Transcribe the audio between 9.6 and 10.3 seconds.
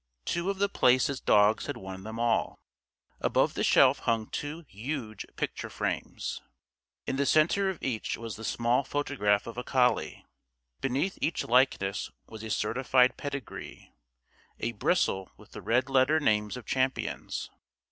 collie.